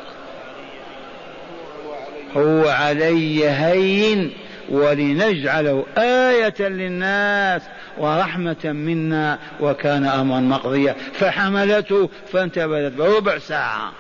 [2.37, 4.33] هو علي هين
[4.69, 7.63] ولنجعله آية للناس
[7.99, 10.97] ورحمة منا وكان أمرا مقضيا.
[11.13, 13.93] فحملته فانتبذت بربع ساعة.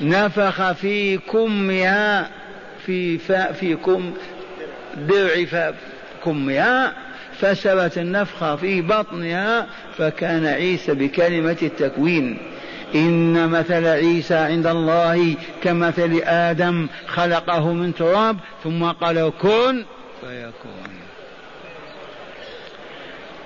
[0.00, 2.30] نفخ في كمها
[2.86, 3.18] في
[3.52, 4.12] في كم
[4.96, 5.72] درع
[6.24, 6.92] كمها
[7.40, 9.66] فسرت النفخة في بطنها
[9.98, 12.38] فكان عيسى بكلمة التكوين.
[12.94, 19.84] إن مثل عيسى عند الله كمثل آدم خلقه من تراب ثم قال كن
[20.20, 20.96] فيكون.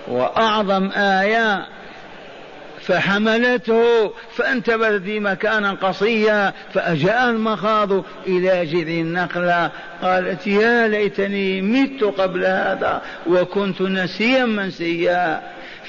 [0.08, 1.66] وأعظم آية
[2.82, 7.92] فحملته فانتبذت مكانا قصيا فأجاء المخاض
[8.26, 9.70] إلى جذع النخلة
[10.02, 15.40] قالت يا ليتني مت قبل هذا وكنت نسيا منسيا.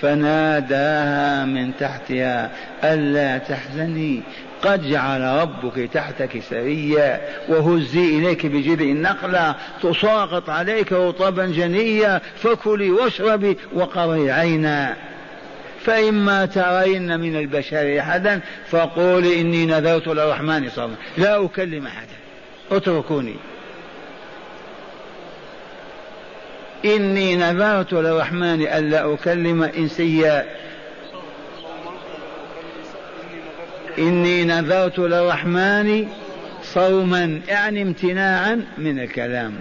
[0.01, 2.51] فناداها من تحتها
[2.83, 4.21] ألا تحزني
[4.61, 13.57] قد جعل ربك تحتك سريا وهزي إليك بجذع النخلة تساقط عليك رطبا جنيا فكلي واشربي
[13.73, 14.95] وقري عينا.
[15.85, 18.39] فإما ترين من البشر أحدا
[18.69, 20.95] فقولي إني نذرت للرحمن صوما.
[21.17, 22.15] لا أكلم أحدا.
[22.71, 23.35] اتركوني.
[26.85, 30.45] إني نذرت للرحمن ألا أكلم إنسيا.
[33.97, 36.07] إني نذرت للرحمن
[36.63, 39.53] صوما يعني امتناعا من الكلام.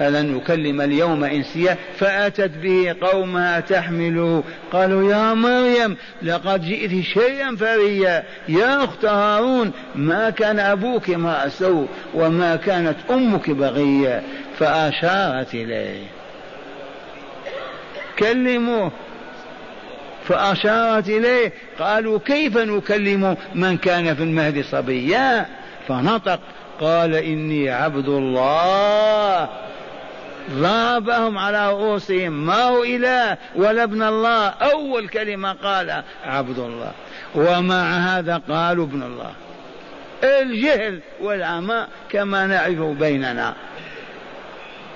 [0.00, 8.24] فلن أكلم اليوم إنسيا فأتت به قومها تحمله قالوا يا مريم لقد جئت شيئا فريا.
[8.48, 14.22] يا أخت هارون ما كان أبوك ما سوء وما كانت أمك بغيا.
[14.58, 16.06] فأشارت إليه.
[18.18, 18.92] كلموه.
[20.24, 21.52] فأشارت إليه.
[21.78, 25.46] قالوا كيف نكلم من كان في المهد صبيا؟
[25.88, 26.40] فنطق.
[26.80, 29.48] قال إني عبد الله.
[30.52, 32.46] ضربهم على رؤوسهم.
[32.46, 36.92] ما هو إله ولا ابن الله؟ أول كلمة قال عبد الله.
[37.34, 39.32] ومع هذا قالوا ابن الله.
[40.24, 43.54] الجهل والعمى كما نعرف بيننا.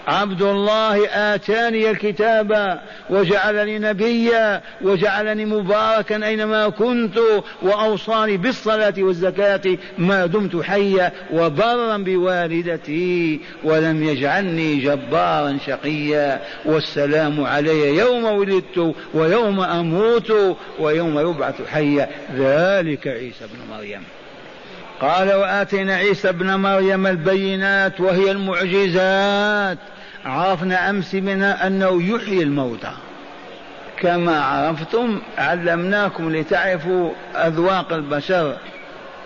[0.06, 7.18] عبد الله آتاني الكتاب وجعلني نبيا وجعلني مباركا أينما كنت
[7.62, 18.24] وأوصاني بالصلاة والزكاة ما دمت حيا وبرا بوالدتي ولم يجعلني جبارا شقيا والسلام علي يوم
[18.24, 22.08] ولدت ويوم أموت ويوم يبعث حيا.
[22.36, 24.02] ذلك عيسى بن مريم.
[25.00, 29.78] قال وآتينا عيسى ابن مريم البينات وهي المعجزات.
[30.26, 32.92] عرفنا أمس منها أنه يحيي الموتى.
[34.00, 38.56] كما عرفتم علمناكم لتعرفوا أذواق البشر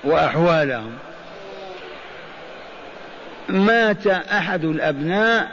[0.04, 0.92] وأحوالهم.
[3.48, 5.48] مات أحد الأبناء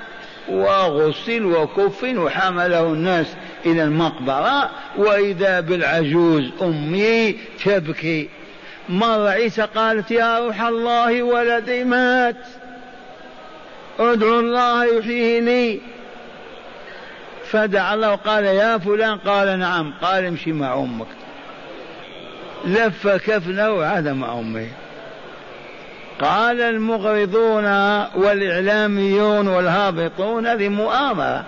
[0.50, 3.28] وغسل وكفن وحمله الناس
[3.66, 7.32] إلى المقبرة وإذا بالعجوز أمي
[7.66, 8.30] تبكي.
[8.90, 12.36] مر عيسى قالت يا روح الله ولدي مات.
[14.00, 15.80] ادعو الله يحييني.
[17.52, 19.94] فدعا الله وقال يا فلان؟ قال نعم.
[20.02, 21.08] قال امشي مع أمك.
[22.66, 24.68] لف كفنه وعاد مع أمه.
[26.22, 27.66] قال المغرضون
[28.16, 31.44] والإعلاميون والهابطون هذه مؤامرة.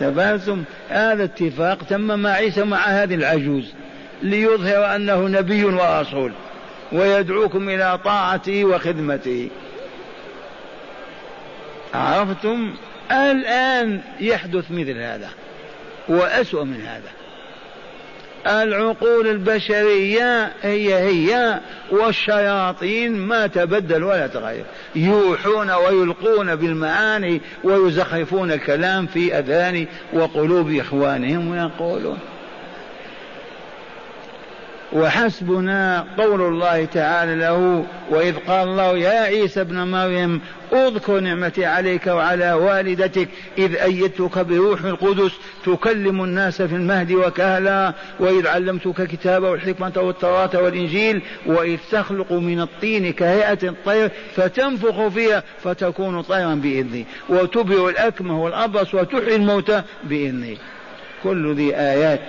[0.00, 0.64] تباسم.
[0.88, 3.72] هذا اتفاق تم مع عيسى مع هذه العجوز
[4.22, 6.32] ليظهر أنه نبي ورسول
[6.92, 9.48] ويدعوكم إلى طاعته وخدمته
[11.94, 12.74] عرفتم
[13.12, 15.28] الآن يحدث مثل هذا
[16.08, 17.10] وأسوأ من هذا.
[18.62, 24.64] العقول البشرية هي هي والشياطين ما تبدل ولا تغير.
[24.94, 32.18] يوحون ويلقون بالمعاني ويزخرفون الكلام في أذان وقلوب إخوانهم ويقولون.
[34.92, 40.40] وحسبنا قول الله تعالى له وإذ قال الله يا عيسى ابن مريم
[40.74, 45.32] اذكر نعمتي عليك وعلى والدتك إذ أيدتك بروح القدس
[45.66, 53.12] تكلم الناس في المهد وكهلا وإذ علمتك كتاب والحكمة والتوراة والإنجيل وإذ تخلق من الطين
[53.12, 60.58] كهيئة الطير فتنفخ فيها فتكون طيرا بإذني وتبرئ الأكمه والأبرص وتحيي الموتى بإذني.
[61.22, 62.20] كل ذي آيات.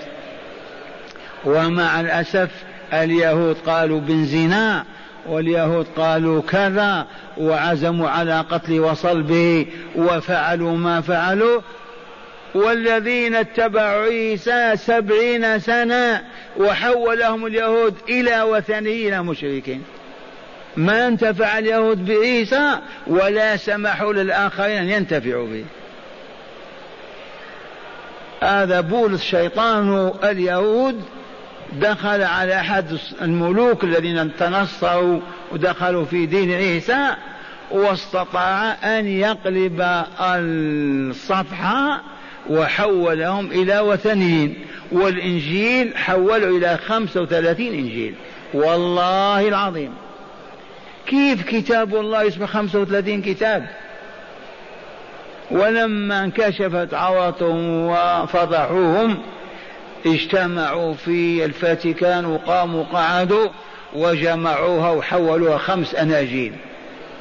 [1.46, 2.50] ومع الأسف
[2.94, 4.86] اليهود قالوا بن زنا
[5.30, 7.08] واليهود قالوا كذا
[7.38, 9.66] وعزموا على قتل وصلبه
[9.96, 11.62] وفعلوا ما فعلوا.
[12.56, 16.24] والذين اتبعوا عيسى سبعين سنة
[16.58, 19.84] وحولهم اليهود إلى وثنيين مشركين.
[20.78, 25.66] ما انتفع اليهود بعيسى ولا سمحوا للآخرين أن ينتفعوا به.
[28.42, 31.02] هذا بولس شيطان اليهود
[31.74, 32.86] دخل على أحد
[33.22, 35.20] الملوك الذين تنصروا
[35.52, 37.16] ودخلوا في دين عيسى
[37.72, 42.02] واستطاع أن يقلب الصفحة
[42.50, 44.66] وحولهم إلى وثنيين.
[44.92, 48.16] والإنجيل حولوا إلى خمسة وثلاثين إنجيل.
[48.54, 49.94] والله العظيم.
[51.08, 53.66] كيف كتاب الله يسمى خمسة وثلاثين كتاب؟
[55.52, 59.18] ولما انكشفت عورتهم وفضحوهم
[60.06, 63.50] اجتمعوا في الفاتيكان وقاموا قعدوا
[63.94, 66.54] وجمعوها وحولوها خمس أناجيل.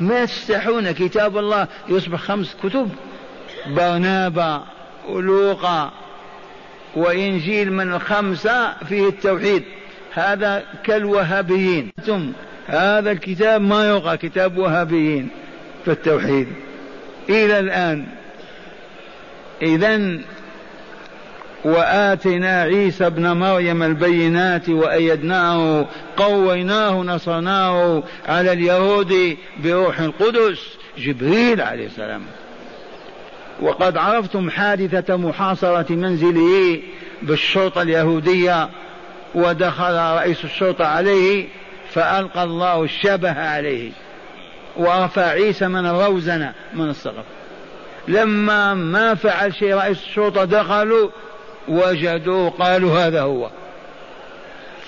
[0.00, 2.90] ما تستحون كتاب الله يصبح خمس كتب.
[3.66, 4.64] برنابا
[5.08, 5.92] ولوقا
[6.96, 9.62] وإنجيل من الخمسة فيه التوحيد.
[10.12, 11.92] هذا كالوهابيين.
[12.66, 15.28] هذا الكتاب ما يقع كتاب وهابيين
[15.84, 16.48] في التوحيد.
[17.28, 18.06] إلى الآن.
[19.62, 20.18] إذا
[21.64, 25.86] وآتينا عيسى ابن مريم البينات وأيدناه
[26.16, 30.60] قويناه نصرناه على اليهود بروح القدس
[30.98, 32.22] جبريل عليه السلام.
[33.62, 36.80] وقد عرفتم حادثة محاصرة منزله
[37.22, 38.68] بالشرطة اليهودية
[39.34, 41.48] ودخل رئيس الشرطة عليه
[41.90, 43.90] فألقى الله الشبه عليه
[44.76, 47.24] ورفع عيسى من الروزنة من السقف.
[48.08, 51.10] لما ما فعل شيء رئيس الشرطة دخلوا
[51.68, 53.50] وجدوه قالوا هذا هو.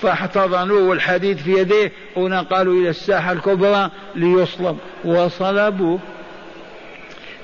[0.01, 4.77] فاحتضنوه والحديد في يديه ونقلوا إلى الساحة الكبرى ليصلب.
[5.05, 5.99] وصلبوه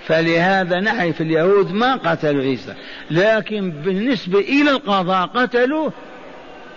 [0.05, 2.73] فلهذا نعرف اليهود ما قتلوا عيسى
[3.11, 5.93] لكن بالنسبة إلى القضاء قتلوه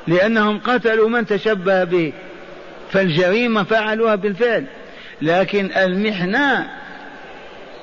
[0.06, 2.12] لأنهم قتلوا من تشبه به.
[2.90, 4.64] فالجريمة فعلوها بالفعل.
[5.22, 6.70] لكن المحنة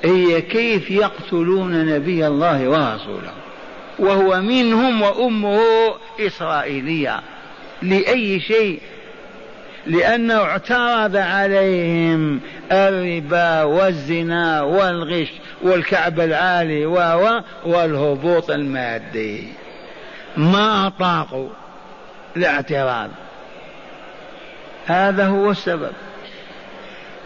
[0.04, 3.43] هي كيف يقتلون نبي الله ورسوله.
[3.98, 5.60] وهو منهم وأمه
[6.20, 7.20] إسرائيلية
[7.82, 8.80] لأي شيء؟
[9.86, 12.40] لأنه اعترض عليهم
[12.72, 15.32] الربا والزنا والغش
[15.62, 16.86] والكعب العالي
[17.64, 19.48] والهبوط المادي.
[20.36, 21.48] ما أطاقوا
[22.36, 23.10] الاعتراض.
[24.86, 25.92] هذا هو السبب.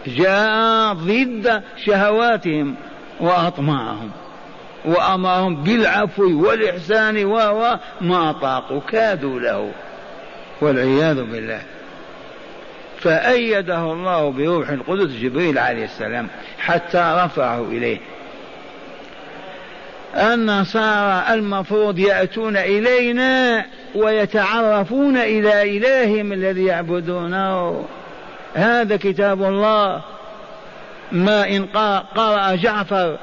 [0.07, 2.75] جاء ضد شهواتهم
[3.19, 4.11] وأطماعهم.
[4.85, 9.71] وأمرهم بالعفو والإحسان و ما طاقوا كادوا له.
[10.61, 11.61] والعياذ بالله.
[12.99, 16.27] فأيده الله بروح القدس جبريل عليه السلام
[16.59, 17.97] حتى رفعه إليه.
[20.15, 23.65] النصارى المفروض يأتون إلينا
[23.95, 27.85] ويتعرفون إلى إلههم الذي يعبدونه.
[28.53, 30.01] هذا كتاب الله.
[31.11, 31.65] ما إن
[32.15, 33.17] قرأ جعفر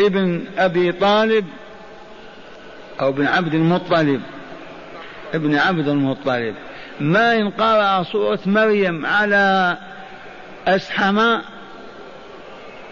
[0.00, 1.46] ابن أبي طالب
[3.00, 4.22] أو ابن عبد المطلب.
[5.34, 6.54] ابن عبد المطلب.
[7.00, 9.76] ما إن قرأ سورة مريم على
[10.66, 11.38] أسحم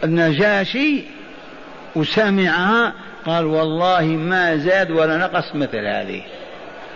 [0.05, 1.05] النجاشي
[1.97, 2.93] وسمعها
[3.27, 6.23] قال والله ما زاد ولا نقص مثل هذه.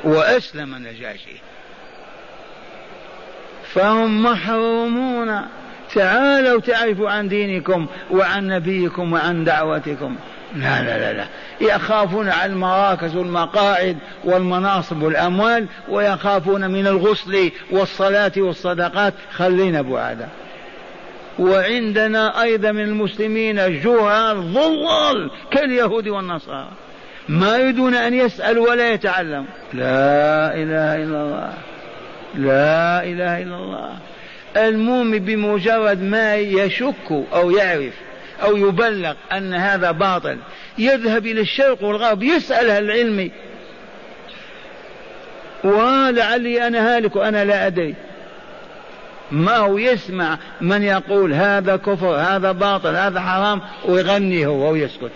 [0.04, 1.40] وأسلم النجاشي.
[3.74, 5.40] فهم محرومون.
[5.94, 10.16] تعالوا تعرفوا عن دينكم وعن نبيكم وعن دعوتكم.
[10.54, 11.26] لا لا لا لا.
[11.60, 19.14] يخافون على المراكز والمقاعد والمناصب والأموال ويخافون من الغسل والصلاة والصدقات.
[19.32, 20.28] خلينا بعادا
[21.38, 26.68] وعندنا أيضا من المسلمين جهال ضلال كاليهود والنصارى.
[27.28, 29.44] ما يريدون أن يسألوا ولا يتعلموا.
[29.72, 31.52] لا إله إلا الله.
[32.34, 33.92] لا إله إلا الله.
[34.56, 37.94] المؤمن بمجرد ما يشك أو يعرف
[38.42, 40.38] أو يبلغ أن هذا باطل
[40.78, 43.30] يذهب إلى الشرق والغرب يسأل أهل العلم
[45.64, 47.94] آه لعلي أنا هالك وأنا لا أدري.
[49.30, 55.10] ما هو يسمع من يقول هذا كفر هذا باطل هذا حرام ويغني هو ويسكت.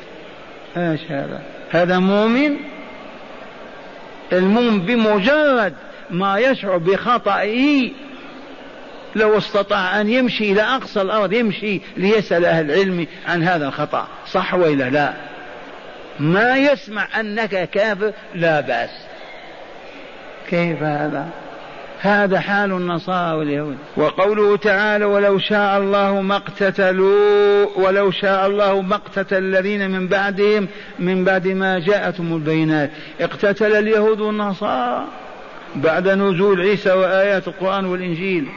[0.76, 2.56] إيش هذا؟ هذا مؤمن؟
[4.32, 5.74] المؤمن بمجرد
[6.10, 7.90] ما يشعر بخطئه
[9.16, 14.08] لو استطاع أن يمشي إلى أقصى الأرض يمشي ليسأل أهل العلم عن هذا الخطأ.
[14.32, 15.12] صح وإلا لا؟
[16.20, 18.90] ما يسمع أنك كافر لا بأس.
[20.50, 21.28] كيف هذا؟
[22.00, 23.76] هذا حال النصارى واليهود.
[23.96, 30.68] وقوله تعالى ولو شاء الله ما اقتتلوا ولو شاء الله ما اقتتل الذين من بعدهم
[30.98, 32.90] من بعد ما جاءتهم البينات
[33.20, 35.04] اقتتل اليهود والنصارى
[35.76, 38.48] بعد نزول عيسى وآيات القرآن والإنجيل.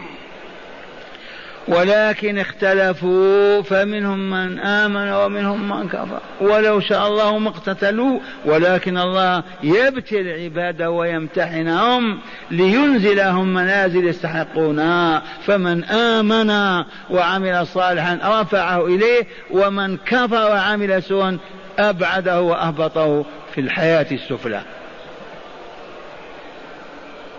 [1.68, 6.20] ولكن اختلفوا فمنهم من آمن ومنهم من كفر.
[6.41, 12.20] ولو شاء الله ما اقتتلوا ولكن الله يبتل عباده ويمتحنهم
[12.51, 21.38] لينزلهم منازل يستحقونها فمن آمن وعمل صالحا رفعه إليه ومن كفر وعمل سوءا
[21.80, 24.61] أبعده وأهبطه في الحياة السفلى.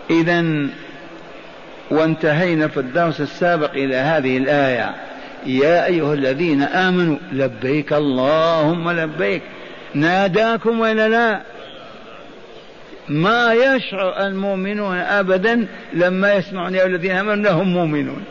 [0.09, 0.69] إذا
[1.91, 4.95] وانتهينا في الدرس السابق إلى هذه الآية.
[5.45, 9.41] يا أيها الذين آمنوا لبيك اللهم لبيك.
[9.93, 11.41] ناداكم ولا لا؟
[13.09, 18.23] ما يشعر المؤمنون أبدا لما يسمعون يا الذين آمنوا لهم مؤمنون.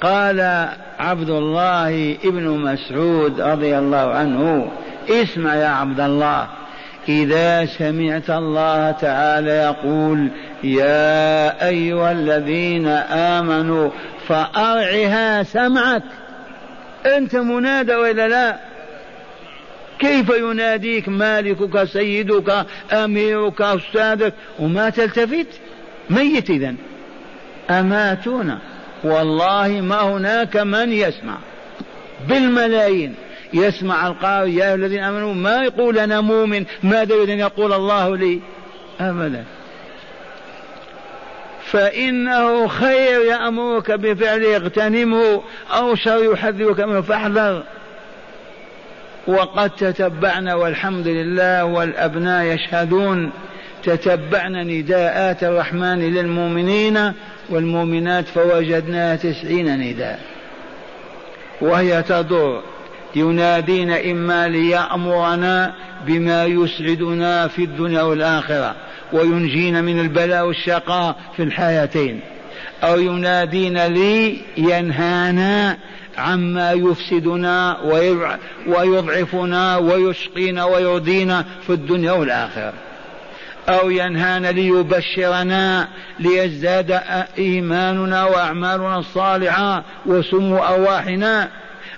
[0.00, 0.68] قال
[0.98, 4.68] عبد الله ابن مسعود رضي الله عنه
[5.10, 6.46] اسمع يا عبد الله.
[7.08, 10.28] إذا سمعت الله تعالى يقول
[10.64, 12.86] يا أيها الذين
[13.38, 13.90] آمنوا
[14.28, 16.02] فأرعها سمعك.
[17.06, 18.56] أنت منادى ولا لا؟
[19.98, 25.46] كيف يناديك مالكك سيدك أميرك أستاذك؟ وما تلتفت؟
[26.10, 26.74] ميت إذا.
[27.70, 28.58] أماتونا
[29.04, 31.36] والله ما هناك من يسمع.
[32.28, 33.14] بالملايين
[33.52, 38.16] يسمع القارئ يا أيها الذين آمنوا ما يقول أنا مؤمن؟ ماذا يريد أن يقول الله
[38.16, 38.40] لي؟
[39.00, 39.44] أبدا.
[41.74, 45.42] فإنه خير يأمرك بفعله اغتنمه
[45.76, 47.62] أو شر يحذرك منه فاحذر.
[49.26, 53.30] وقد تتبعنا والحمد لله والأبناء يشهدون.
[53.84, 57.12] تتبعنا نداءات الرحمن للمؤمنين
[57.50, 60.20] والمؤمنات فوجدناها تسعين نداء.
[61.60, 62.62] وهي تدور.
[63.16, 65.74] ينادينا إما ليأمرنا
[66.06, 68.74] بما يسعدنا في الدنيا والآخرة.
[69.14, 72.20] وينجينا من البلاء والشقاء في الحياتين.
[72.82, 75.78] أو ينادينا لينهانا
[76.18, 77.78] عما يفسدنا
[78.66, 82.72] ويضعفنا ويشقينا ويرضينا في الدنيا والآخرة.
[83.68, 85.88] أو ينهانا ليبشرنا
[86.18, 87.00] ليزداد
[87.38, 91.48] إيماننا وأعمالنا الصالحة وسمو أرواحنا.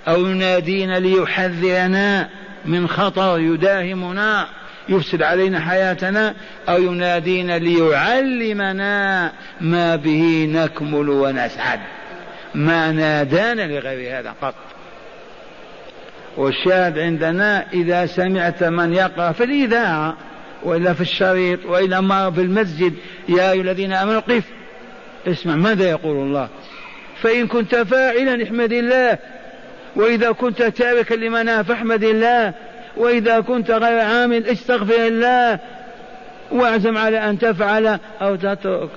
[0.07, 2.29] أو ينادينا ليحذرنا
[2.65, 4.47] من خطر يداهمنا.
[4.89, 6.35] يفسد علينا حياتنا
[6.69, 9.31] أو ينادينا ليعلمنا
[9.61, 11.79] ما به نكمل ونسعد.
[12.55, 14.55] ما نادانا لغير هذا قط.
[16.37, 20.17] والشاهد عندنا إذا سمعت من يقرأ في الإذاعة
[20.63, 22.93] وإلا في الشريط وإلا ما في المسجد
[23.29, 24.43] يا أيها الذين آمنوا قف.
[25.27, 26.49] اسمع ماذا يقول الله؟
[27.21, 29.17] فإن كنت فاعلا احمد الله
[29.95, 32.53] وإذا كنت تاركا لمناه فاحمد الله.
[32.97, 35.59] وإذا كنت غير عامل استغفر الله
[36.51, 38.89] واعزم على أن تفعل أو تترك.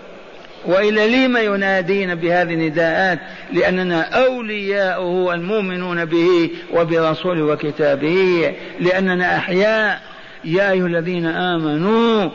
[0.66, 3.18] وإلا لما ينادينا بهذه النداءات؟
[3.52, 8.54] لأننا أولياؤه المؤمنون به وبرسوله وكتابه.
[8.80, 10.00] لأننا أحياء.
[10.44, 12.30] يا أيها الذين آمنوا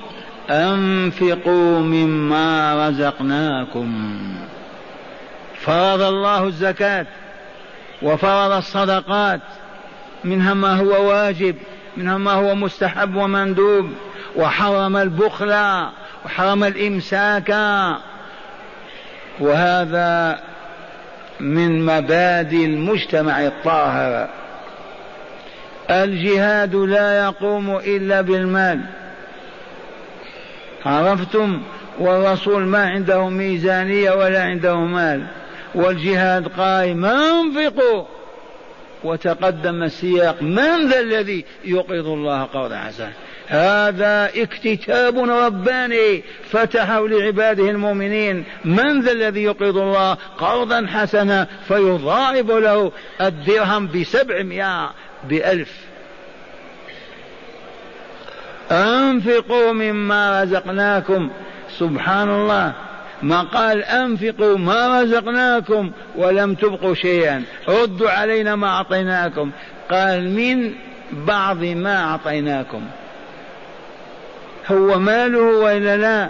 [0.50, 4.20] أنفقوا مما رزقناكم.
[5.62, 7.06] فرض الله الزكاة
[8.02, 9.42] وفرض الصدقات.
[10.26, 11.56] منها ما هو واجب
[11.98, 13.90] منها ما هو مستحب ومندوب.
[14.36, 15.54] وحرم البخل
[16.26, 17.50] وحرم الإمساك.
[19.40, 20.40] وهذا
[21.40, 24.30] من مبادئ المجتمع الطاهر.
[25.90, 28.82] الجهاد لا يقوم إلا بالمال.
[30.86, 31.62] عرفتم؟
[32.00, 35.26] والرسول ما عنده ميزانية ولا عنده مال.
[35.76, 38.15] والجهاد قائم أنفقوا.
[39.06, 43.12] وتقدم السياق من ذا الذي يقرض الله قرضا حسنا
[43.48, 48.44] هذا اكتتاب رباني فتحه لعباده المؤمنين.
[48.66, 52.92] من ذا الذي يقرض الله قرضا حسنا فيضاعف له
[53.22, 54.94] الدرهم بسبعمائة
[55.30, 55.72] بألف.
[58.72, 61.30] أنفقوا مما رزقناكم.
[61.80, 62.74] سبحان الله.
[63.24, 67.44] ما قال أنفقوا ما رزقناكم ولم تبقوا شيئا.
[67.70, 69.52] ردوا علينا ما أعطيناكم.
[69.92, 70.74] قال من
[71.12, 72.82] بعض ما أعطيناكم.
[74.72, 76.30] هو ماله وإلا لا؟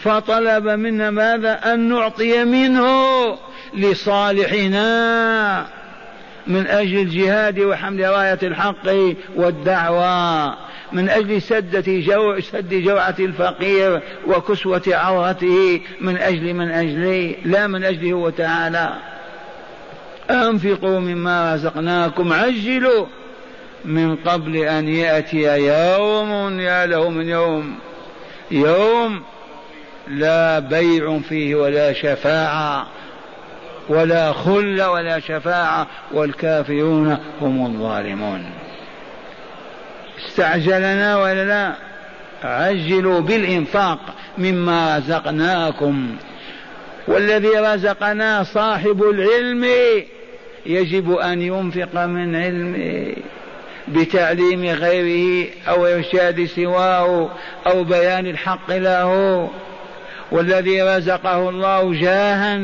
[0.00, 2.88] فطلب منا ماذا؟ أن نعطي منه
[3.74, 5.66] لصالحنا
[6.46, 10.56] من أجل الجهاد وحمل راية الحق والدعوة.
[10.92, 17.84] من أجل سدة جو سد جوعة الفقير وكسوة عورته من أجل من أجلي لا من
[17.84, 18.92] أجله هو تعالى.
[20.30, 23.06] أنفقوا مما رزقناكم عجلوا
[23.84, 27.74] من قبل أن يأتي يوم يا له من يوم.
[28.50, 29.22] يوم
[30.08, 32.86] لا بيع فيه ولا شفاعة
[33.88, 38.44] ولا خل ولا شفاعة والكافرون هم الظالمون.
[40.28, 41.72] استعجلنا ولا لا؟
[42.44, 43.98] عجلوا بالإنفاق
[44.38, 46.16] مما رزقناكم.
[47.08, 49.66] والذي رزقنا صاحب العلم
[50.66, 53.14] يجب أن ينفق من علمه
[53.88, 57.30] بتعليم غيره أو إرشاد سواه
[57.66, 59.50] أو بيان الحق له.
[60.30, 62.60] والذي رزقه الله جاها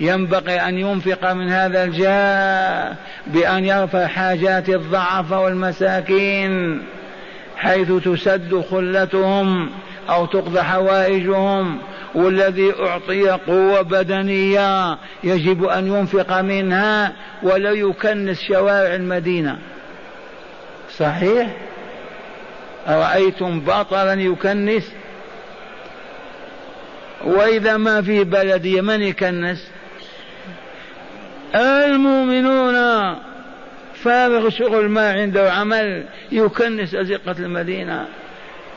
[0.00, 2.96] ينبغي أن ينفق من هذا الجاه
[3.26, 6.82] بأن يرفع حاجات الضعف والمساكين
[7.56, 9.70] حيث تسد خلتهم
[10.08, 11.78] أو تقضى حوائجهم
[12.14, 19.58] والذي أعطي قوة بدنية يجب أن ينفق منها ولا يكنس شوارع المدينة.
[20.98, 21.56] صحيح؟
[22.88, 24.92] أرأيتم بطلا يكنس؟
[27.24, 29.68] وإذا ما في بلدية من يكنس؟
[31.54, 32.74] المؤمنون
[33.94, 38.06] فارغ شغل ما عنده عمل يكنس أزقة المدينة.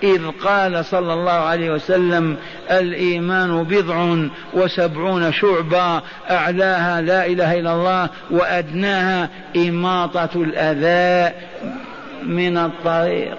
[0.03, 2.37] إذ قال صلى الله عليه وسلم
[2.71, 11.35] الإيمان بضع وسبعون شعبة أعلاها لا إله إلا الله وأدناها إماطة الأذى
[12.23, 13.37] من الطريق.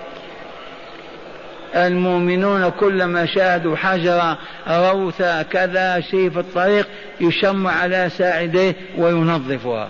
[1.75, 6.89] المؤمنون كلما شاهدوا حجرة روثة كذا شيء في الطريق
[7.20, 9.89] يشم على ساعديه وينظفها.